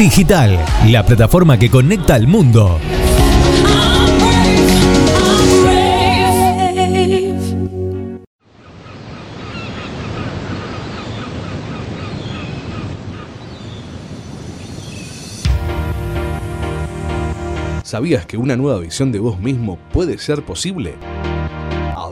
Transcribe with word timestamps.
Digital, 0.00 0.58
la 0.86 1.04
plataforma 1.04 1.58
que 1.58 1.68
conecta 1.68 2.14
al 2.14 2.26
mundo. 2.26 2.80
¿Sabías 17.82 18.24
que 18.24 18.38
una 18.38 18.56
nueva 18.56 18.80
visión 18.80 19.12
de 19.12 19.18
vos 19.18 19.38
mismo 19.38 19.78
puede 19.92 20.16
ser 20.16 20.42
posible? 20.46 20.94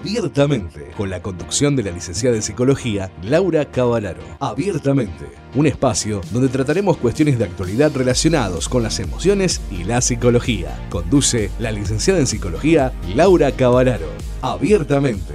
Abiertamente, 0.09 0.91
con 0.97 1.11
la 1.11 1.21
conducción 1.21 1.77
de 1.77 1.83
la 1.83 1.91
licenciada 1.91 2.35
en 2.35 2.41
psicología 2.41 3.13
Laura 3.23 3.67
Cavalaro. 3.67 4.23
Abiertamente, 4.41 5.27
un 5.55 5.67
espacio 5.67 6.23
donde 6.33 6.49
trataremos 6.49 6.97
cuestiones 6.97 7.39
de 7.39 7.45
actualidad 7.45 7.93
relacionados 7.95 8.71
con 8.71 8.83
las 8.83 9.01
emociones 9.01 9.61
y 9.71 9.85
la 9.85 10.01
psicología. 10.01 10.87
Conduce 10.89 11.51
la 11.59 11.73
licenciada 11.73 12.21
en 12.21 12.27
psicología 12.27 12.91
Laura 13.15 13.53
Cavalaro. 13.53 14.07
Abiertamente. 14.41 15.35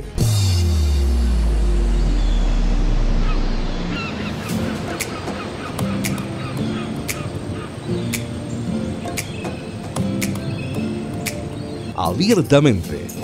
Abiertamente. 11.96 13.23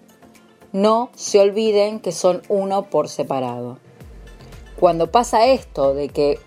no 0.73 1.09
se 1.15 1.39
olviden 1.39 1.99
que 1.99 2.11
son 2.11 2.41
uno 2.49 2.89
por 2.89 3.09
separado. 3.09 3.79
Cuando 4.79 5.11
pasa 5.11 5.47
esto 5.47 5.93
de 5.93 6.09
que 6.09 6.39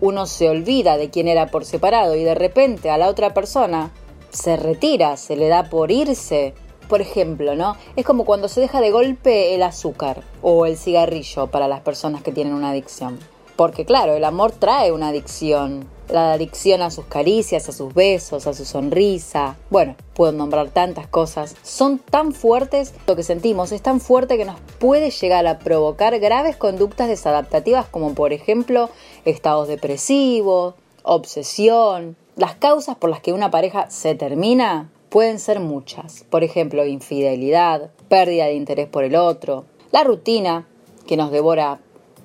uno 0.00 0.26
se 0.26 0.50
olvida 0.50 0.96
de 0.98 1.08
quién 1.10 1.28
era 1.28 1.46
por 1.50 1.64
separado 1.64 2.14
y 2.14 2.24
de 2.24 2.34
repente 2.34 2.90
a 2.90 2.98
la 2.98 3.08
otra 3.08 3.32
persona 3.32 3.90
se 4.34 4.56
retira, 4.56 5.16
se 5.16 5.36
le 5.36 5.48
da 5.48 5.70
por 5.70 5.90
irse, 5.90 6.54
por 6.88 7.00
ejemplo, 7.00 7.54
¿no? 7.54 7.76
Es 7.96 8.04
como 8.04 8.24
cuando 8.24 8.48
se 8.48 8.60
deja 8.60 8.80
de 8.80 8.90
golpe 8.90 9.54
el 9.54 9.62
azúcar 9.62 10.22
o 10.42 10.66
el 10.66 10.76
cigarrillo 10.76 11.46
para 11.46 11.68
las 11.68 11.80
personas 11.80 12.22
que 12.22 12.32
tienen 12.32 12.54
una 12.54 12.70
adicción. 12.70 13.18
Porque 13.56 13.84
claro, 13.84 14.14
el 14.14 14.24
amor 14.24 14.52
trae 14.52 14.92
una 14.92 15.08
adicción. 15.08 15.88
La 16.08 16.32
adicción 16.32 16.82
a 16.82 16.90
sus 16.90 17.06
caricias, 17.06 17.68
a 17.68 17.72
sus 17.72 17.94
besos, 17.94 18.46
a 18.46 18.52
su 18.52 18.66
sonrisa. 18.66 19.56
Bueno, 19.70 19.94
puedo 20.14 20.32
nombrar 20.32 20.68
tantas 20.68 21.06
cosas. 21.06 21.56
Son 21.62 21.98
tan 21.98 22.32
fuertes, 22.32 22.92
lo 23.06 23.16
que 23.16 23.22
sentimos 23.22 23.72
es 23.72 23.80
tan 23.80 24.00
fuerte 24.00 24.36
que 24.36 24.44
nos 24.44 24.60
puede 24.78 25.10
llegar 25.10 25.46
a 25.46 25.60
provocar 25.60 26.18
graves 26.18 26.56
conductas 26.56 27.08
desadaptativas 27.08 27.86
como 27.86 28.12
por 28.12 28.32
ejemplo 28.32 28.90
estados 29.24 29.68
depresivos, 29.68 30.74
obsesión. 31.04 32.16
Las 32.36 32.56
causas 32.56 32.96
por 32.96 33.10
las 33.10 33.20
que 33.20 33.32
una 33.32 33.52
pareja 33.52 33.90
se 33.90 34.16
termina 34.16 34.90
pueden 35.08 35.38
ser 35.38 35.60
muchas. 35.60 36.24
Por 36.30 36.42
ejemplo, 36.42 36.84
infidelidad, 36.84 37.90
pérdida 38.08 38.46
de 38.46 38.54
interés 38.54 38.88
por 38.88 39.04
el 39.04 39.14
otro, 39.14 39.66
la 39.92 40.02
rutina 40.02 40.66
que 41.06 41.16
nos 41.16 41.30
devora 41.30 41.78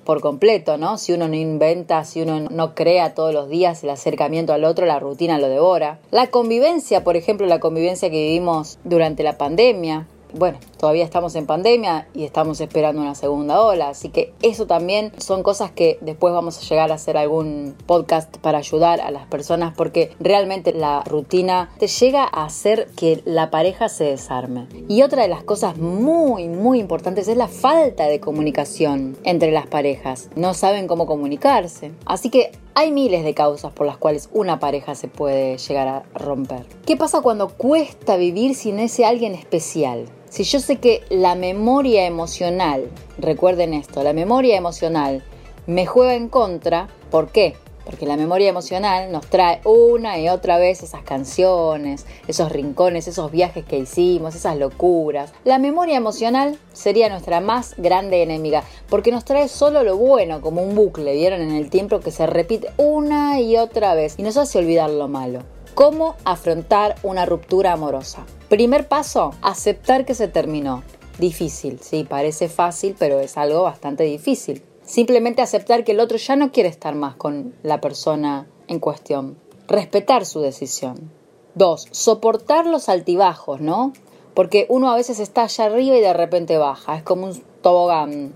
por 0.04 0.20
completo, 0.20 0.76
¿no? 0.76 0.98
Si 0.98 1.12
uno 1.12 1.28
no 1.28 1.36
inventa, 1.36 2.02
si 2.04 2.22
uno 2.22 2.40
no 2.40 2.74
crea 2.74 3.14
todos 3.14 3.32
los 3.32 3.48
días 3.48 3.84
el 3.84 3.90
acercamiento 3.90 4.52
al 4.52 4.64
otro, 4.64 4.84
la 4.84 4.98
rutina 4.98 5.38
lo 5.38 5.48
devora. 5.48 6.00
La 6.10 6.26
convivencia, 6.26 7.04
por 7.04 7.16
ejemplo, 7.16 7.46
la 7.46 7.60
convivencia 7.60 8.10
que 8.10 8.24
vivimos 8.24 8.80
durante 8.82 9.22
la 9.22 9.38
pandemia, 9.38 10.08
bueno, 10.34 10.58
todavía 10.78 11.04
estamos 11.04 11.34
en 11.34 11.46
pandemia 11.46 12.08
y 12.14 12.24
estamos 12.24 12.60
esperando 12.60 13.00
una 13.02 13.14
segunda 13.14 13.62
ola, 13.62 13.88
así 13.88 14.08
que 14.08 14.32
eso 14.42 14.66
también 14.66 15.12
son 15.18 15.42
cosas 15.42 15.70
que 15.70 15.98
después 16.00 16.32
vamos 16.32 16.58
a 16.58 16.62
llegar 16.62 16.90
a 16.90 16.94
hacer 16.94 17.16
algún 17.16 17.74
podcast 17.86 18.36
para 18.38 18.58
ayudar 18.58 19.00
a 19.00 19.10
las 19.10 19.26
personas 19.26 19.74
porque 19.76 20.12
realmente 20.20 20.72
la 20.72 21.02
rutina 21.04 21.70
te 21.78 21.86
llega 21.86 22.24
a 22.24 22.44
hacer 22.44 22.88
que 22.96 23.22
la 23.24 23.50
pareja 23.50 23.88
se 23.88 24.04
desarme. 24.04 24.66
Y 24.88 25.02
otra 25.02 25.22
de 25.22 25.28
las 25.28 25.42
cosas 25.42 25.76
muy, 25.78 26.48
muy 26.48 26.80
importantes 26.80 27.28
es 27.28 27.36
la 27.36 27.48
falta 27.48 28.06
de 28.06 28.20
comunicación 28.20 29.16
entre 29.24 29.52
las 29.52 29.66
parejas. 29.66 30.30
No 30.36 30.54
saben 30.54 30.86
cómo 30.86 31.06
comunicarse. 31.06 31.92
Así 32.06 32.30
que 32.30 32.52
hay 32.74 32.92
miles 32.92 33.24
de 33.24 33.34
causas 33.34 33.72
por 33.72 33.86
las 33.86 33.96
cuales 33.96 34.28
una 34.32 34.58
pareja 34.58 34.94
se 34.94 35.08
puede 35.08 35.58
llegar 35.58 35.88
a 35.88 36.02
romper. 36.14 36.66
¿Qué 36.86 36.96
pasa 36.96 37.20
cuando 37.20 37.48
cuesta 37.48 38.16
vivir 38.16 38.54
sin 38.54 38.78
ese 38.78 39.04
alguien 39.04 39.34
especial? 39.34 40.06
Si 40.28 40.44
yo 40.44 40.60
sé 40.60 40.76
que 40.76 41.02
la 41.10 41.34
memoria 41.34 42.06
emocional, 42.06 42.88
recuerden 43.18 43.74
esto, 43.74 44.02
la 44.02 44.12
memoria 44.12 44.56
emocional 44.56 45.24
me 45.66 45.86
juega 45.86 46.14
en 46.14 46.28
contra, 46.28 46.88
¿por 47.10 47.32
qué? 47.32 47.56
Porque 47.84 48.06
la 48.06 48.16
memoria 48.16 48.48
emocional 48.48 49.10
nos 49.10 49.26
trae 49.26 49.60
una 49.64 50.18
y 50.18 50.28
otra 50.28 50.58
vez 50.58 50.82
esas 50.82 51.02
canciones, 51.02 52.06
esos 52.28 52.52
rincones, 52.52 53.08
esos 53.08 53.30
viajes 53.30 53.64
que 53.64 53.78
hicimos, 53.78 54.34
esas 54.34 54.56
locuras. 54.56 55.32
La 55.44 55.58
memoria 55.58 55.96
emocional 55.96 56.58
sería 56.72 57.08
nuestra 57.08 57.40
más 57.40 57.74
grande 57.78 58.22
enemiga, 58.22 58.64
porque 58.88 59.10
nos 59.12 59.24
trae 59.24 59.48
solo 59.48 59.82
lo 59.82 59.96
bueno, 59.96 60.40
como 60.40 60.62
un 60.62 60.74
bucle, 60.74 61.14
¿vieron? 61.14 61.40
En 61.40 61.52
el 61.52 61.70
tiempo 61.70 62.00
que 62.00 62.10
se 62.10 62.26
repite 62.26 62.70
una 62.76 63.40
y 63.40 63.56
otra 63.56 63.94
vez 63.94 64.14
y 64.18 64.22
nos 64.22 64.36
hace 64.36 64.58
olvidar 64.58 64.90
lo 64.90 65.08
malo. 65.08 65.42
¿Cómo 65.74 66.16
afrontar 66.24 66.96
una 67.02 67.26
ruptura 67.26 67.72
amorosa? 67.72 68.26
Primer 68.48 68.88
paso, 68.88 69.32
aceptar 69.40 70.04
que 70.04 70.14
se 70.14 70.28
terminó. 70.28 70.82
Difícil, 71.18 71.78
sí, 71.80 72.04
parece 72.08 72.48
fácil, 72.48 72.96
pero 72.98 73.20
es 73.20 73.36
algo 73.36 73.62
bastante 73.62 74.04
difícil. 74.04 74.62
Simplemente 74.90 75.40
aceptar 75.40 75.84
que 75.84 75.92
el 75.92 76.00
otro 76.00 76.18
ya 76.18 76.34
no 76.34 76.50
quiere 76.50 76.68
estar 76.68 76.96
más 76.96 77.14
con 77.14 77.54
la 77.62 77.80
persona 77.80 78.48
en 78.66 78.80
cuestión. 78.80 79.36
Respetar 79.68 80.26
su 80.26 80.40
decisión. 80.40 81.12
Dos, 81.54 81.86
soportar 81.92 82.66
los 82.66 82.88
altibajos, 82.88 83.60
¿no? 83.60 83.92
Porque 84.34 84.66
uno 84.68 84.90
a 84.90 84.96
veces 84.96 85.20
está 85.20 85.44
allá 85.44 85.66
arriba 85.66 85.96
y 85.96 86.00
de 86.00 86.12
repente 86.12 86.58
baja. 86.58 86.96
Es 86.96 87.04
como 87.04 87.26
un 87.26 87.40
tobogán. 87.62 88.32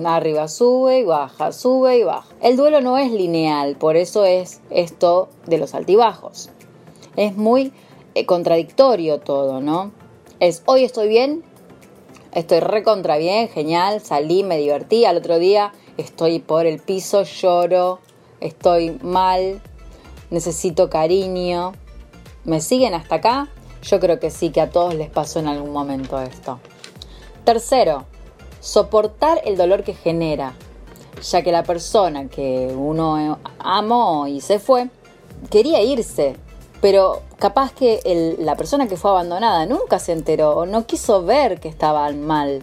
Mm, 0.00 0.06
arriba 0.06 0.48
sube 0.48 1.00
y 1.00 1.04
baja, 1.04 1.52
sube 1.52 1.98
y 1.98 2.04
baja. 2.04 2.34
El 2.40 2.56
duelo 2.56 2.80
no 2.80 2.96
es 2.96 3.12
lineal, 3.12 3.76
por 3.76 3.96
eso 3.96 4.24
es 4.24 4.62
esto 4.70 5.28
de 5.44 5.58
los 5.58 5.74
altibajos. 5.74 6.48
Es 7.16 7.36
muy 7.36 7.70
eh, 8.14 8.24
contradictorio 8.24 9.20
todo, 9.20 9.60
¿no? 9.60 9.92
Es 10.40 10.62
hoy 10.64 10.84
estoy 10.84 11.08
bien, 11.08 11.44
estoy 12.32 12.60
recontra 12.60 13.18
bien, 13.18 13.50
genial, 13.50 14.00
salí, 14.00 14.42
me 14.42 14.56
divertí, 14.56 15.04
al 15.04 15.18
otro 15.18 15.38
día 15.38 15.74
estoy 15.98 16.38
por 16.38 16.64
el 16.64 16.78
piso, 16.78 17.24
lloro, 17.24 17.98
estoy 18.40 18.98
mal, 19.02 19.60
necesito 20.30 20.88
cariño. 20.88 21.72
¿Me 22.44 22.62
siguen 22.62 22.94
hasta 22.94 23.16
acá? 23.16 23.48
Yo 23.82 24.00
creo 24.00 24.18
que 24.18 24.30
sí, 24.30 24.50
que 24.50 24.62
a 24.62 24.70
todos 24.70 24.94
les 24.94 25.10
pasó 25.10 25.40
en 25.40 25.48
algún 25.48 25.72
momento 25.72 26.18
esto. 26.20 26.58
Tercero, 27.44 28.06
soportar 28.60 29.42
el 29.44 29.56
dolor 29.56 29.82
que 29.82 29.94
genera, 29.94 30.54
ya 31.22 31.42
que 31.42 31.52
la 31.52 31.62
persona 31.62 32.28
que 32.28 32.72
uno 32.74 33.38
amó 33.58 34.26
y 34.26 34.40
se 34.40 34.58
fue, 34.58 34.88
quería 35.50 35.82
irse, 35.82 36.36
pero 36.80 37.22
capaz 37.38 37.72
que 37.72 38.36
la 38.38 38.56
persona 38.56 38.86
que 38.86 38.96
fue 38.96 39.10
abandonada 39.10 39.66
nunca 39.66 39.98
se 39.98 40.12
enteró 40.12 40.58
o 40.58 40.66
no 40.66 40.86
quiso 40.86 41.24
ver 41.24 41.60
que 41.60 41.68
estaban 41.68 42.24
mal. 42.24 42.62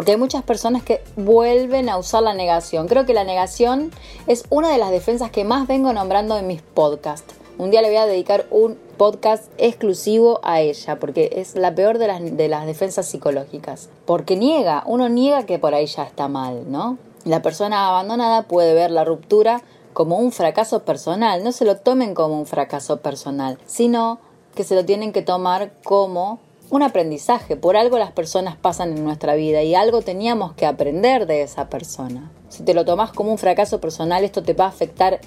Porque 0.00 0.12
hay 0.12 0.16
muchas 0.16 0.42
personas 0.42 0.82
que 0.82 1.02
vuelven 1.16 1.90
a 1.90 1.98
usar 1.98 2.22
la 2.22 2.32
negación. 2.32 2.88
Creo 2.88 3.04
que 3.04 3.12
la 3.12 3.22
negación 3.22 3.90
es 4.26 4.44
una 4.48 4.70
de 4.70 4.78
las 4.78 4.90
defensas 4.90 5.30
que 5.30 5.44
más 5.44 5.68
vengo 5.68 5.92
nombrando 5.92 6.38
en 6.38 6.46
mis 6.46 6.62
podcasts. 6.62 7.34
Un 7.58 7.70
día 7.70 7.82
le 7.82 7.88
voy 7.88 7.98
a 7.98 8.06
dedicar 8.06 8.46
un 8.50 8.78
podcast 8.96 9.52
exclusivo 9.58 10.40
a 10.42 10.62
ella, 10.62 10.98
porque 10.98 11.28
es 11.34 11.54
la 11.54 11.74
peor 11.74 11.98
de 11.98 12.06
las, 12.06 12.34
de 12.34 12.48
las 12.48 12.64
defensas 12.64 13.08
psicológicas. 13.08 13.90
Porque 14.06 14.36
niega, 14.36 14.84
uno 14.86 15.10
niega 15.10 15.44
que 15.44 15.58
por 15.58 15.74
ahí 15.74 15.84
ya 15.84 16.04
está 16.04 16.28
mal, 16.28 16.72
¿no? 16.72 16.96
La 17.26 17.42
persona 17.42 17.86
abandonada 17.86 18.44
puede 18.44 18.72
ver 18.72 18.90
la 18.90 19.04
ruptura 19.04 19.60
como 19.92 20.16
un 20.16 20.32
fracaso 20.32 20.82
personal. 20.86 21.44
No 21.44 21.52
se 21.52 21.66
lo 21.66 21.76
tomen 21.76 22.14
como 22.14 22.38
un 22.38 22.46
fracaso 22.46 23.02
personal, 23.02 23.58
sino 23.66 24.18
que 24.54 24.64
se 24.64 24.76
lo 24.76 24.86
tienen 24.86 25.12
que 25.12 25.20
tomar 25.20 25.72
como 25.84 26.40
un 26.70 26.82
aprendizaje. 26.82 27.56
Por 27.56 27.76
algo 27.76 27.98
las 27.98 28.12
personas 28.12 28.56
pasan 28.56 28.96
en 28.96 29.04
nuestra 29.04 29.34
vida 29.34 29.62
y 29.62 29.74
algo 29.74 30.02
teníamos 30.02 30.54
que 30.54 30.66
aprender 30.66 31.26
de 31.26 31.42
esa 31.42 31.68
persona. 31.68 32.30
Si 32.48 32.62
te 32.62 32.74
lo 32.74 32.84
tomas 32.84 33.12
como 33.12 33.32
un 33.32 33.38
fracaso 33.38 33.80
personal, 33.80 34.24
esto 34.24 34.42
te 34.42 34.54
va 34.54 34.66
a 34.66 34.68
afectar 34.68 35.20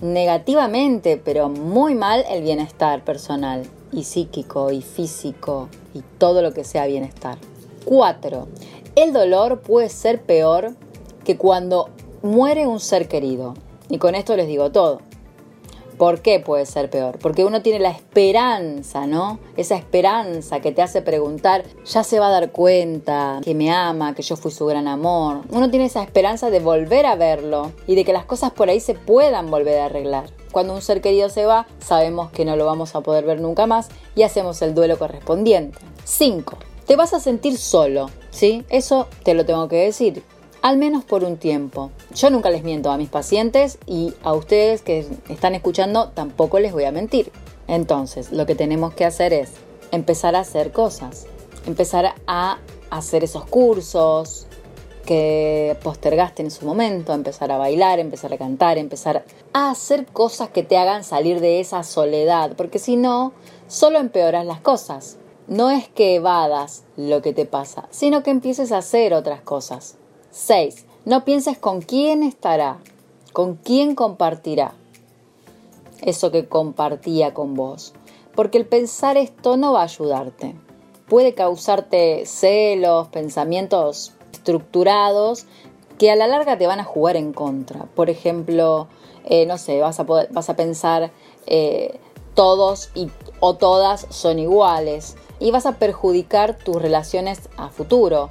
negativamente, 0.00 1.20
pero 1.22 1.48
muy 1.48 1.94
mal 1.94 2.24
el 2.30 2.42
bienestar 2.42 3.04
personal 3.04 3.64
y 3.92 4.04
psíquico 4.04 4.70
y 4.70 4.82
físico 4.82 5.68
y 5.92 6.02
todo 6.18 6.42
lo 6.42 6.52
que 6.52 6.64
sea 6.64 6.86
bienestar. 6.86 7.38
4. 7.84 8.48
El 8.96 9.12
dolor 9.12 9.60
puede 9.60 9.88
ser 9.88 10.22
peor 10.22 10.74
que 11.24 11.36
cuando 11.36 11.90
muere 12.22 12.66
un 12.66 12.80
ser 12.80 13.08
querido. 13.08 13.54
Y 13.88 13.98
con 13.98 14.14
esto 14.14 14.36
les 14.36 14.46
digo 14.46 14.70
todo. 14.72 15.00
¿Por 15.98 16.22
qué 16.22 16.40
puede 16.40 16.66
ser 16.66 16.90
peor? 16.90 17.18
Porque 17.20 17.44
uno 17.44 17.62
tiene 17.62 17.78
la 17.78 17.90
esperanza, 17.90 19.06
¿no? 19.06 19.38
Esa 19.56 19.76
esperanza 19.76 20.60
que 20.60 20.72
te 20.72 20.82
hace 20.82 21.02
preguntar, 21.02 21.64
ya 21.84 22.02
se 22.02 22.18
va 22.18 22.26
a 22.28 22.30
dar 22.30 22.50
cuenta 22.50 23.40
que 23.44 23.54
me 23.54 23.70
ama, 23.70 24.14
que 24.14 24.22
yo 24.22 24.36
fui 24.36 24.50
su 24.50 24.66
gran 24.66 24.88
amor. 24.88 25.42
Uno 25.50 25.70
tiene 25.70 25.86
esa 25.86 26.02
esperanza 26.02 26.50
de 26.50 26.58
volver 26.58 27.06
a 27.06 27.14
verlo 27.14 27.72
y 27.86 27.94
de 27.94 28.04
que 28.04 28.12
las 28.12 28.24
cosas 28.24 28.50
por 28.50 28.68
ahí 28.68 28.80
se 28.80 28.94
puedan 28.94 29.50
volver 29.50 29.78
a 29.78 29.86
arreglar. 29.86 30.30
Cuando 30.50 30.74
un 30.74 30.82
ser 30.82 31.00
querido 31.00 31.28
se 31.28 31.46
va, 31.46 31.66
sabemos 31.78 32.30
que 32.32 32.44
no 32.44 32.56
lo 32.56 32.66
vamos 32.66 32.94
a 32.96 33.00
poder 33.00 33.24
ver 33.24 33.40
nunca 33.40 33.66
más 33.66 33.88
y 34.16 34.22
hacemos 34.22 34.62
el 34.62 34.74
duelo 34.74 34.98
correspondiente. 34.98 35.78
5. 36.04 36.58
Te 36.86 36.96
vas 36.96 37.14
a 37.14 37.20
sentir 37.20 37.56
solo, 37.56 38.10
¿sí? 38.30 38.64
Eso 38.68 39.06
te 39.22 39.34
lo 39.34 39.46
tengo 39.46 39.68
que 39.68 39.76
decir 39.76 40.22
al 40.64 40.78
menos 40.78 41.04
por 41.04 41.24
un 41.24 41.36
tiempo. 41.36 41.90
Yo 42.14 42.30
nunca 42.30 42.48
les 42.48 42.64
miento 42.64 42.90
a 42.90 42.96
mis 42.96 43.10
pacientes 43.10 43.76
y 43.86 44.14
a 44.22 44.32
ustedes 44.32 44.80
que 44.80 45.06
están 45.28 45.54
escuchando 45.54 46.08
tampoco 46.08 46.58
les 46.58 46.72
voy 46.72 46.84
a 46.84 46.90
mentir. 46.90 47.30
Entonces, 47.68 48.32
lo 48.32 48.46
que 48.46 48.54
tenemos 48.54 48.94
que 48.94 49.04
hacer 49.04 49.34
es 49.34 49.50
empezar 49.90 50.34
a 50.34 50.40
hacer 50.40 50.72
cosas, 50.72 51.26
empezar 51.66 52.14
a 52.26 52.56
hacer 52.88 53.24
esos 53.24 53.44
cursos 53.44 54.46
que 55.04 55.76
postergaste 55.82 56.40
en 56.40 56.50
su 56.50 56.64
momento, 56.64 57.12
empezar 57.12 57.52
a 57.52 57.58
bailar, 57.58 57.98
empezar 57.98 58.32
a 58.32 58.38
cantar, 58.38 58.78
empezar 58.78 59.26
a 59.52 59.70
hacer 59.70 60.06
cosas 60.06 60.48
que 60.48 60.62
te 60.62 60.78
hagan 60.78 61.04
salir 61.04 61.40
de 61.40 61.60
esa 61.60 61.82
soledad, 61.82 62.52
porque 62.56 62.78
si 62.78 62.96
no, 62.96 63.34
solo 63.68 63.98
empeoras 63.98 64.46
las 64.46 64.60
cosas. 64.60 65.18
no 65.46 65.70
es 65.70 65.88
que 65.88 66.14
evadas 66.14 66.84
lo 66.96 67.20
que 67.20 67.34
te 67.34 67.44
pasa, 67.44 67.86
sino 67.90 68.22
que 68.22 68.30
empieces 68.30 68.72
a 68.72 68.78
hacer 68.78 69.12
otras 69.12 69.42
cosas. 69.42 69.98
6. 70.34 70.84
No 71.04 71.24
pienses 71.24 71.58
con 71.58 71.80
quién 71.80 72.24
estará, 72.24 72.78
con 73.32 73.54
quién 73.54 73.94
compartirá 73.94 74.74
eso 76.02 76.32
que 76.32 76.48
compartía 76.48 77.32
con 77.32 77.54
vos. 77.54 77.94
Porque 78.34 78.58
el 78.58 78.66
pensar 78.66 79.16
esto 79.16 79.56
no 79.56 79.72
va 79.72 79.82
a 79.82 79.84
ayudarte. 79.84 80.56
Puede 81.08 81.34
causarte 81.34 82.26
celos, 82.26 83.06
pensamientos 83.08 84.12
estructurados 84.32 85.46
que 85.98 86.10
a 86.10 86.16
la 86.16 86.26
larga 86.26 86.58
te 86.58 86.66
van 86.66 86.80
a 86.80 86.84
jugar 86.84 87.14
en 87.14 87.32
contra. 87.32 87.84
Por 87.94 88.10
ejemplo, 88.10 88.88
eh, 89.24 89.46
no 89.46 89.56
sé, 89.56 89.80
vas 89.80 90.00
a, 90.00 90.02
vas 90.02 90.50
a 90.50 90.56
pensar 90.56 91.12
eh, 91.46 92.00
todos 92.34 92.90
y, 92.96 93.08
o 93.38 93.54
todas 93.54 94.08
son 94.10 94.40
iguales 94.40 95.16
y 95.38 95.52
vas 95.52 95.64
a 95.64 95.78
perjudicar 95.78 96.58
tus 96.58 96.82
relaciones 96.82 97.48
a 97.56 97.68
futuro, 97.68 98.30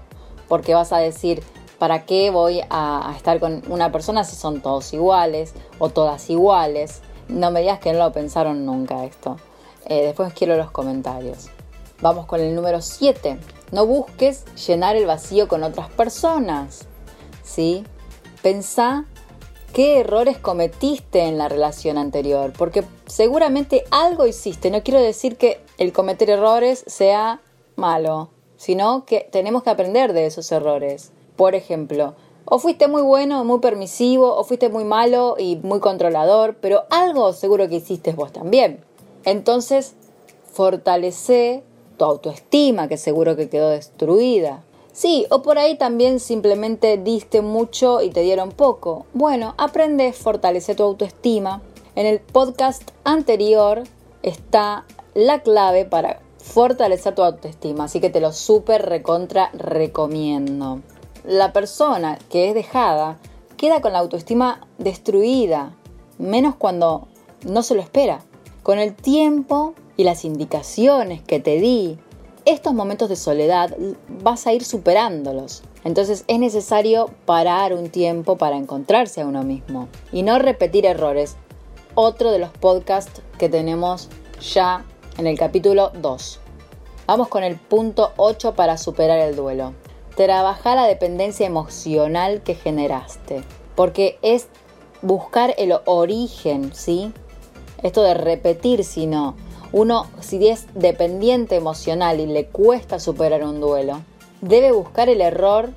porque 0.49 0.73
vas 0.73 0.91
a 0.91 0.97
decir, 0.97 1.41
¿para 1.83 2.05
qué 2.05 2.29
voy 2.29 2.61
a, 2.69 3.13
estar 3.17 3.41
con 3.41 3.61
una 3.67 3.91
persona 3.91 4.23
si 4.23 4.37
son 4.37 4.61
todos 4.61 4.93
iguales 4.93 5.51
o 5.79 5.89
todas 5.89 6.29
iguales? 6.29 7.01
No 7.27 7.51
me 7.51 7.59
digas 7.59 7.79
que 7.79 7.91
no 7.91 7.99
lo 7.99 8.13
pensaron 8.13 8.65
nunca 8.65 9.03
esto. 9.03 9.35
Eh, 9.87 10.01
después 10.05 10.31
quiero 10.31 10.55
los 10.55 10.71
comentarios. 10.71 11.49
Vamos 11.99 12.25
con 12.25 12.39
el 12.39 12.55
número 12.55 12.81
7. 12.81 13.37
No 13.73 13.85
busques 13.85 14.45
llenar 14.65 14.95
el 14.95 15.05
vacío 15.05 15.49
con 15.49 15.61
otras 15.61 15.89
personas. 15.89 16.87
¿Sí? 17.43 17.83
Pensá 18.41 19.03
qué 19.73 19.99
errores 19.99 20.37
cometiste 20.37 21.23
en 21.23 21.37
la 21.37 21.49
relación 21.49 21.97
anterior, 21.97 22.53
porque 22.57 22.85
seguramente 23.07 23.83
algo 23.91 24.25
hiciste. 24.25 24.71
No 24.71 24.83
quiero 24.83 25.01
decir 25.01 25.35
que 25.35 25.59
el 25.77 25.91
cometer 25.91 26.29
errores 26.29 26.85
sea 26.87 27.41
malo, 27.75 28.29
sino 28.55 29.03
que 29.03 29.27
tenemos 29.33 29.63
que 29.63 29.69
aprender 29.69 30.13
de 30.13 30.27
esos 30.27 30.49
errores. 30.53 31.11
Por 31.35 31.55
ejemplo, 31.55 32.15
o 32.45 32.59
fuiste 32.59 32.87
muy 32.87 33.01
bueno, 33.01 33.43
muy 33.45 33.59
permisivo, 33.59 34.35
o 34.35 34.43
fuiste 34.43 34.69
muy 34.69 34.83
malo 34.83 35.35
y 35.37 35.55
muy 35.57 35.79
controlador, 35.79 36.57
pero 36.59 36.83
algo 36.89 37.33
seguro 37.33 37.67
que 37.69 37.75
hiciste 37.75 38.13
vos 38.13 38.31
también. 38.31 38.83
Entonces, 39.23 39.95
fortalece 40.51 41.63
tu 41.97 42.05
autoestima, 42.05 42.87
que 42.87 42.97
seguro 42.97 43.35
que 43.35 43.49
quedó 43.49 43.69
destruida. 43.69 44.63
Sí, 44.91 45.25
o 45.31 45.41
por 45.41 45.57
ahí 45.57 45.75
también 45.75 46.19
simplemente 46.19 46.97
diste 46.97 47.41
mucho 47.41 48.01
y 48.01 48.11
te 48.11 48.21
dieron 48.21 48.51
poco. 48.51 49.07
Bueno, 49.13 49.55
aprende, 49.57 50.13
fortalece 50.13 50.75
tu 50.75 50.83
autoestima. 50.83 51.63
En 51.95 52.05
el 52.05 52.19
podcast 52.19 52.91
anterior 53.03 53.83
está 54.21 54.85
la 55.15 55.41
clave 55.41 55.85
para 55.85 56.19
fortalecer 56.37 57.15
tu 57.15 57.23
autoestima, 57.23 57.85
así 57.85 57.99
que 58.01 58.09
te 58.09 58.19
lo 58.19 58.33
súper 58.33 58.85
recontra 58.85 59.49
recomiendo. 59.53 60.81
La 61.23 61.53
persona 61.53 62.19
que 62.29 62.49
es 62.49 62.53
dejada 62.53 63.17
queda 63.55 63.79
con 63.79 63.93
la 63.93 63.99
autoestima 63.99 64.67
destruida, 64.77 65.73
menos 66.17 66.55
cuando 66.55 67.07
no 67.45 67.63
se 67.63 67.75
lo 67.75 67.81
espera. 67.81 68.19
Con 68.61 68.77
el 68.77 68.93
tiempo 68.93 69.73
y 69.95 70.03
las 70.03 70.25
indicaciones 70.25 71.21
que 71.21 71.39
te 71.39 71.61
di, 71.61 71.97
estos 72.43 72.73
momentos 72.73 73.07
de 73.07 73.15
soledad 73.15 73.73
vas 74.21 74.47
a 74.47 74.53
ir 74.53 74.65
superándolos. 74.65 75.63
Entonces 75.85 76.25
es 76.27 76.39
necesario 76.39 77.09
parar 77.25 77.73
un 77.73 77.89
tiempo 77.89 78.37
para 78.37 78.57
encontrarse 78.57 79.21
a 79.21 79.25
uno 79.25 79.43
mismo 79.43 79.87
y 80.11 80.23
no 80.23 80.39
repetir 80.39 80.85
errores. 80.85 81.37
Otro 81.95 82.31
de 82.31 82.39
los 82.39 82.49
podcasts 82.49 83.21
que 83.37 83.47
tenemos 83.47 84.09
ya 84.41 84.83
en 85.17 85.27
el 85.27 85.37
capítulo 85.37 85.91
2. 86.01 86.39
Vamos 87.07 87.29
con 87.29 87.43
el 87.43 87.55
punto 87.57 88.11
8 88.17 88.55
para 88.55 88.77
superar 88.77 89.19
el 89.19 89.37
duelo. 89.37 89.73
Trabajar 90.15 90.75
la 90.75 90.85
dependencia 90.85 91.45
emocional 91.45 92.41
que 92.43 92.55
generaste. 92.55 93.43
Porque 93.75 94.17
es 94.21 94.47
buscar 95.01 95.55
el 95.57 95.73
origen, 95.85 96.73
¿sí? 96.73 97.11
Esto 97.81 98.03
de 98.03 98.13
repetir, 98.13 98.83
sino 98.83 99.35
uno, 99.71 100.05
si 100.21 100.47
es 100.47 100.67
dependiente 100.75 101.55
emocional 101.55 102.19
y 102.19 102.27
le 102.27 102.45
cuesta 102.45 102.99
superar 102.99 103.43
un 103.43 103.59
duelo, 103.59 104.01
debe 104.41 104.71
buscar 104.71 105.09
el 105.09 105.19
error 105.19 105.71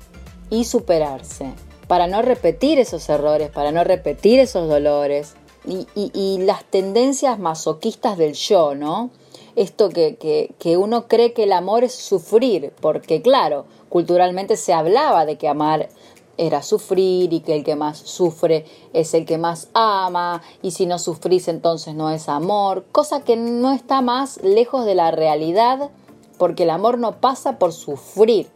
y 0.49 0.65
superarse 0.65 1.51
para 1.87 2.07
no 2.07 2.21
repetir 2.21 2.79
esos 2.79 3.07
errores, 3.09 3.49
para 3.49 3.71
no 3.71 3.83
repetir 3.83 4.39
esos 4.39 4.69
dolores 4.69 5.35
y, 5.65 6.37
las 6.45 6.63
tendencias 6.63 7.39
masoquistas 7.39 8.17
del 8.17 8.33
yo, 8.33 8.75
¿no? 8.75 9.09
Esto 9.57 9.89
que, 9.89 10.53
que 10.59 10.77
uno 10.77 11.07
cree 11.07 11.33
que 11.33 11.43
el 11.43 11.51
amor 11.51 11.83
es 11.83 11.95
sufrir, 11.95 12.71
porque 12.79 13.23
claro, 13.23 13.65
culturalmente 13.89 14.55
se 14.55 14.71
hablaba 14.71 15.25
de 15.25 15.39
que 15.39 15.47
amar 15.47 15.89
era 16.37 16.61
sufrir 16.61 17.33
y 17.33 17.39
que 17.39 17.55
el 17.55 17.63
que 17.63 17.75
más 17.75 17.97
sufre 17.97 18.65
es 18.93 19.15
el 19.15 19.25
que 19.25 19.39
más 19.39 19.69
ama 19.73 20.43
y 20.61 20.69
si 20.69 20.85
no 20.85 20.99
sufrís 20.99 21.47
entonces 21.47 21.95
no 21.95 22.11
es 22.11 22.29
amor, 22.29 22.85
cosa 22.91 23.21
que 23.21 23.35
no 23.35 23.71
está 23.71 24.01
más 24.01 24.39
lejos 24.43 24.85
de 24.85 24.93
la 24.93 25.09
realidad 25.09 25.89
porque 26.37 26.61
el 26.61 26.69
amor 26.69 26.99
no 26.99 27.19
pasa 27.19 27.57
por 27.57 27.73
sufrir, 27.73 28.47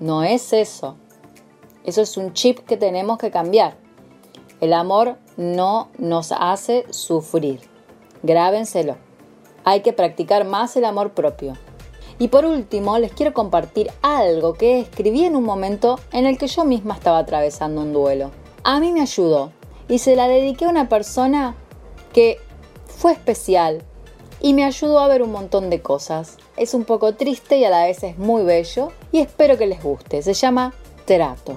no 0.00 0.22
es 0.22 0.54
eso, 0.54 0.96
eso 1.84 2.00
es 2.00 2.16
un 2.16 2.32
chip 2.32 2.60
que 2.60 2.78
tenemos 2.78 3.18
que 3.18 3.30
cambiar. 3.30 3.76
El 4.62 4.72
amor 4.72 5.18
no 5.36 5.90
nos 5.98 6.32
hace 6.32 6.86
sufrir, 6.90 7.60
grábenselo, 8.22 8.96
hay 9.66 9.80
que 9.80 9.92
practicar 9.92 10.46
más 10.46 10.76
el 10.76 10.84
amor 10.84 11.10
propio. 11.10 11.54
Y 12.20 12.28
por 12.28 12.46
último, 12.46 12.98
les 12.98 13.12
quiero 13.12 13.34
compartir 13.34 13.90
algo 14.00 14.54
que 14.54 14.78
escribí 14.78 15.24
en 15.24 15.34
un 15.34 15.42
momento 15.42 15.98
en 16.12 16.24
el 16.24 16.38
que 16.38 16.46
yo 16.46 16.64
misma 16.64 16.94
estaba 16.94 17.18
atravesando 17.18 17.82
un 17.82 17.92
duelo. 17.92 18.30
A 18.62 18.78
mí 18.78 18.92
me 18.92 19.00
ayudó 19.00 19.50
y 19.88 19.98
se 19.98 20.14
la 20.14 20.28
dediqué 20.28 20.66
a 20.66 20.70
una 20.70 20.88
persona 20.88 21.56
que 22.12 22.38
fue 22.86 23.12
especial 23.12 23.82
y 24.40 24.54
me 24.54 24.64
ayudó 24.64 25.00
a 25.00 25.08
ver 25.08 25.20
un 25.22 25.32
montón 25.32 25.68
de 25.68 25.82
cosas. 25.82 26.36
Es 26.56 26.72
un 26.72 26.84
poco 26.84 27.14
triste 27.14 27.58
y 27.58 27.64
a 27.64 27.70
la 27.70 27.86
vez 27.86 28.04
es 28.04 28.16
muy 28.18 28.44
bello 28.44 28.92
y 29.10 29.18
espero 29.18 29.58
que 29.58 29.66
les 29.66 29.82
guste. 29.82 30.22
Se 30.22 30.32
llama 30.32 30.74
Trato. 31.06 31.56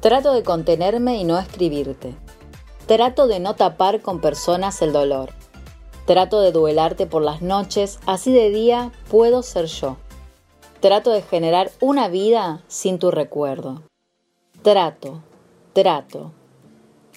Trato 0.00 0.32
de 0.32 0.42
contenerme 0.42 1.18
y 1.18 1.24
no 1.24 1.38
escribirte. 1.38 2.14
Trato 2.86 3.26
de 3.26 3.38
no 3.38 3.54
tapar 3.54 4.00
con 4.00 4.22
personas 4.22 4.80
el 4.80 4.92
dolor. 4.92 5.43
Trato 6.06 6.40
de 6.40 6.52
duelarte 6.52 7.06
por 7.06 7.22
las 7.22 7.40
noches, 7.40 7.98
así 8.04 8.30
de 8.32 8.50
día 8.50 8.92
puedo 9.10 9.42
ser 9.42 9.66
yo. 9.66 9.96
Trato 10.80 11.10
de 11.10 11.22
generar 11.22 11.70
una 11.80 12.08
vida 12.08 12.62
sin 12.68 12.98
tu 12.98 13.10
recuerdo. 13.10 13.82
Trato, 14.60 15.22
trato. 15.72 16.32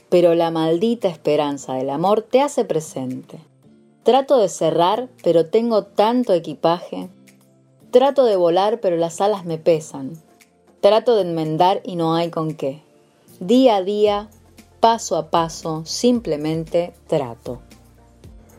Pero 0.08 0.36
la 0.36 0.52
maldita 0.52 1.10
esperanza 1.10 1.74
del 1.74 1.90
amor 1.90 2.22
te 2.22 2.42
hace 2.42 2.64
presente. 2.64 3.42
Trato 4.04 4.38
de 4.38 4.48
cerrar, 4.48 5.10
pero 5.22 5.48
tengo 5.48 5.84
tanto 5.84 6.32
equipaje. 6.32 7.10
Trato 7.92 8.24
de 8.24 8.38
volar, 8.38 8.80
pero 8.80 8.96
las 8.96 9.20
alas 9.20 9.44
me 9.44 9.58
pesan. 9.58 10.14
Trato 10.80 11.16
de 11.16 11.24
enmendar 11.24 11.82
y 11.84 11.98
no 11.98 12.16
hay 12.16 12.30
con 12.30 12.54
qué. 12.54 12.82
Día 13.42 13.76
a 13.76 13.82
día, 13.82 14.30
paso 14.80 15.18
a 15.18 15.30
paso, 15.30 15.84
simplemente 15.86 16.94
trato. 17.08 17.60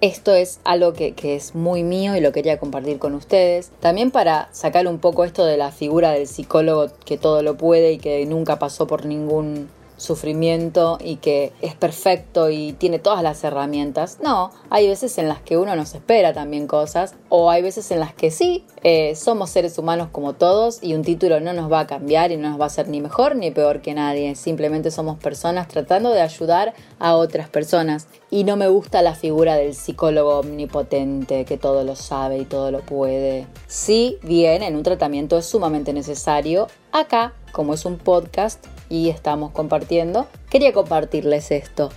Esto 0.01 0.33
es 0.33 0.61
algo 0.63 0.93
que, 0.93 1.15
es 1.35 1.57
muy 1.57 1.83
mío 1.83 2.15
y 2.15 2.21
lo 2.21 2.31
quería 2.31 2.59
compartir 2.59 2.99
con 2.99 3.15
ustedes. 3.15 3.73
También 3.81 4.13
para 4.13 4.49
sacar 4.53 4.87
un 4.87 4.99
poco 4.99 5.25
esto 5.25 5.45
de 5.45 5.57
la 5.57 5.73
figura 5.73 6.13
del 6.13 6.29
psicólogo 6.29 6.93
que 7.05 7.19
todo 7.19 7.43
lo 7.43 7.57
puede 7.57 7.93
y 7.93 7.99
que 7.99 8.25
nunca 8.27 8.61
pasó 8.61 8.87
por 8.87 9.07
ningún 9.07 9.69
sufrimiento 9.99 10.97
y 10.99 11.17
que 11.17 11.53
es 11.61 11.75
perfecto 11.75 12.49
y 12.49 12.73
tiene 12.73 12.99
todas 12.99 13.23
las 13.23 13.45
herramientas. 13.45 14.19
No, 14.23 14.51
hay 14.71 14.89
veces 14.89 15.19
en 15.19 15.29
las 15.29 15.43
que 15.43 15.59
uno 15.59 15.77
nos 15.77 15.95
espera 15.95 16.33
también 16.33 16.67
cosas 16.67 17.15
o 17.29 17.51
hay 17.51 17.61
veces 17.61 17.91
en 17.91 18.01
las 18.01 18.15
que 18.15 18.31
sí, 18.31 18.65
eh, 18.83 19.15
somos 19.15 19.51
seres 19.51 19.77
humanos 19.77 20.09
como 20.11 20.33
todos 20.33 20.83
y 20.83 20.95
un 20.95 21.03
título 21.03 21.41
no 21.41 21.53
nos 21.53 21.71
va 21.71 21.81
a 21.81 21.87
cambiar 21.87 22.33
y 22.33 22.37
no 22.37 22.49
nos 22.49 22.61
va 22.61 22.65
a 22.65 22.69
hacer 22.69 22.89
ni 22.89 23.01
mejor 23.01 23.37
ni 23.37 23.51
peor 23.51 23.83
que 23.83 23.93
nadie. 23.93 24.35
Simplemente 24.35 24.91
somos 24.91 25.19
personas 25.19 25.69
tratando 25.69 26.11
de 26.11 26.23
ayudar 26.23 26.75
a 26.99 27.17
otras 27.17 27.49
personas. 27.49 28.09
Y 28.31 28.45
no 28.45 28.57
me 28.57 28.69
gusta 28.69 29.03
la 29.03 29.15
figura 29.15 29.57
del 29.57 29.75
psicólogo 29.75 30.41
omnipotente 30.41 31.45
que 31.45 31.57
todo 31.57 31.83
lo 31.85 31.97
sabe 31.97 32.39
y 32.39 32.45
todo 32.45 32.71
lo 32.71 32.81
puede. 32.81 33.47
Si 33.67 34.19
bien 34.23 34.63
en 34.63 34.77
un 34.77 34.83
tratamiento 34.83 35.39
es 35.39 35.47
sumamente 35.47 35.93
necesario, 35.93 36.69
acá, 36.93 37.33
como 37.53 37.75
es 37.75 37.85
un 37.85 37.99
podcast, 37.99 38.65
y 38.89 39.09
estamos 39.09 39.53
compartiendo, 39.53 40.27
quería 40.51 40.73
compartirles 40.73 41.51
esto. 41.51 41.91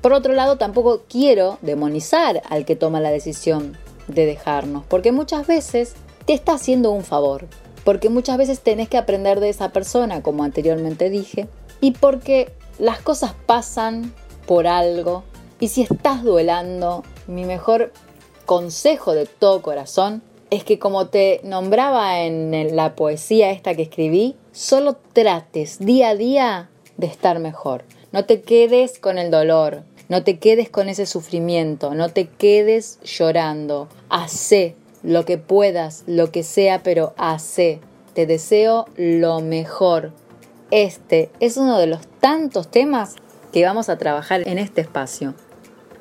Por 0.00 0.12
otro 0.12 0.32
lado, 0.32 0.56
tampoco 0.56 1.02
quiero 1.08 1.58
demonizar 1.60 2.42
al 2.48 2.64
que 2.64 2.76
toma 2.76 3.00
la 3.00 3.10
decisión 3.10 3.76
de 4.08 4.26
dejarnos, 4.26 4.84
porque 4.88 5.12
muchas 5.12 5.46
veces 5.46 5.94
te 6.24 6.32
está 6.32 6.54
haciendo 6.54 6.90
un 6.90 7.04
favor, 7.04 7.46
porque 7.84 8.08
muchas 8.08 8.38
veces 8.38 8.60
tenés 8.60 8.88
que 8.88 8.98
aprender 8.98 9.40
de 9.40 9.50
esa 9.50 9.70
persona, 9.70 10.22
como 10.22 10.42
anteriormente 10.42 11.10
dije, 11.10 11.48
y 11.80 11.92
porque 11.92 12.52
las 12.78 13.00
cosas 13.00 13.34
pasan 13.46 14.14
por 14.46 14.66
algo, 14.66 15.24
y 15.60 15.68
si 15.68 15.82
estás 15.82 16.22
duelando, 16.22 17.04
mi 17.26 17.44
mejor 17.44 17.92
consejo 18.46 19.14
de 19.14 19.26
todo 19.26 19.60
corazón 19.60 20.22
es 20.50 20.64
que 20.64 20.78
como 20.78 21.06
te 21.06 21.40
nombraba 21.44 22.22
en 22.22 22.74
la 22.74 22.96
poesía 22.96 23.52
esta 23.52 23.74
que 23.74 23.82
escribí, 23.82 24.36
solo 24.60 24.98
trates 25.14 25.78
día 25.78 26.10
a 26.10 26.14
día 26.14 26.68
de 26.98 27.06
estar 27.06 27.38
mejor. 27.38 27.82
No 28.12 28.26
te 28.26 28.42
quedes 28.42 28.98
con 28.98 29.16
el 29.16 29.30
dolor, 29.30 29.84
no 30.10 30.22
te 30.22 30.38
quedes 30.38 30.68
con 30.68 30.90
ese 30.90 31.06
sufrimiento, 31.06 31.94
no 31.94 32.10
te 32.10 32.28
quedes 32.28 32.98
llorando. 33.02 33.88
Hacé 34.10 34.76
lo 35.02 35.24
que 35.24 35.38
puedas, 35.38 36.04
lo 36.06 36.30
que 36.30 36.42
sea, 36.42 36.82
pero 36.82 37.14
hacé. 37.16 37.80
Te 38.12 38.26
deseo 38.26 38.84
lo 38.96 39.40
mejor. 39.40 40.12
Este 40.70 41.30
es 41.40 41.56
uno 41.56 41.78
de 41.78 41.86
los 41.86 42.06
tantos 42.20 42.70
temas 42.70 43.14
que 43.54 43.64
vamos 43.64 43.88
a 43.88 43.96
trabajar 43.96 44.46
en 44.46 44.58
este 44.58 44.82
espacio. 44.82 45.34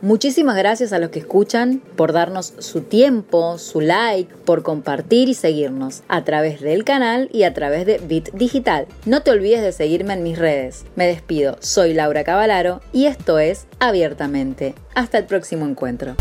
Muchísimas 0.01 0.55
gracias 0.55 0.93
a 0.93 0.99
los 0.99 1.09
que 1.09 1.19
escuchan 1.19 1.81
por 1.97 2.13
darnos 2.13 2.53
su 2.59 2.81
tiempo, 2.81 3.57
su 3.57 3.81
like, 3.81 4.33
por 4.45 4.63
compartir 4.63 5.27
y 5.27 5.33
seguirnos 5.33 6.03
a 6.07 6.23
través 6.23 6.61
del 6.61 6.85
canal 6.85 7.29
y 7.33 7.43
a 7.43 7.53
través 7.53 7.85
de 7.85 7.97
Bit 7.97 8.29
Digital. 8.31 8.87
No 9.05 9.23
te 9.23 9.31
olvides 9.31 9.61
de 9.61 9.73
seguirme 9.73 10.13
en 10.13 10.23
mis 10.23 10.39
redes. 10.39 10.85
Me 10.95 11.05
despido, 11.05 11.57
soy 11.59 11.93
Laura 11.93 12.23
Cavalaro 12.23 12.79
y 12.93 13.07
esto 13.07 13.39
es 13.39 13.67
Abiertamente. 13.79 14.73
Hasta 14.95 15.17
el 15.17 15.25
próximo 15.25 15.65
encuentro. 15.65 16.15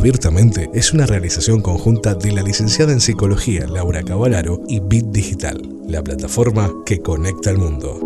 Abiertamente 0.00 0.70
es 0.72 0.94
una 0.94 1.04
realización 1.04 1.60
conjunta 1.60 2.14
de 2.14 2.32
la 2.32 2.40
licenciada 2.40 2.90
en 2.90 3.02
Psicología 3.02 3.66
Laura 3.66 4.02
Cavalaro 4.02 4.62
y 4.66 4.80
Bit 4.80 5.08
Digital, 5.08 5.60
la 5.86 6.02
plataforma 6.02 6.70
que 6.86 7.02
conecta 7.02 7.50
al 7.50 7.58
mundo. 7.58 7.98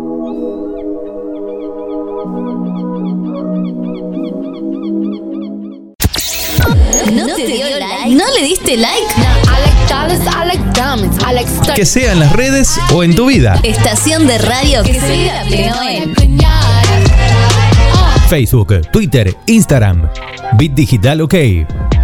¿No 7.13 7.27
te 7.33 7.47
dio 7.47 7.65
like? 7.79 8.13
¿No 8.13 8.25
le 8.37 8.43
diste 8.43 8.75
like? 8.75 9.07
Que 11.75 11.85
sea 11.85 12.11
en 12.11 12.19
las 12.19 12.33
redes 12.33 12.77
o 12.93 13.05
en 13.05 13.15
tu 13.15 13.27
vida. 13.27 13.57
Estación 13.63 14.27
de 14.27 14.37
radio 14.39 14.83
que 14.83 14.97
en 14.97 16.13
Facebook, 18.27 18.81
Twitter, 18.91 19.33
Instagram. 19.45 20.09
Bit 20.57 20.73
Digital 20.73 21.21
OK. 21.21 21.94